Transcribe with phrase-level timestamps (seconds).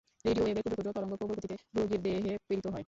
[0.25, 2.79] Radio ওয়েভের ক্ষুদ্র ক্ষুদ্র তরঙ্গ প্রবল গতিতে রোগীর দেহে প্রেরিত হয়।